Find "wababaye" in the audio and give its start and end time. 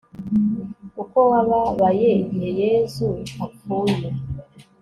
1.31-2.07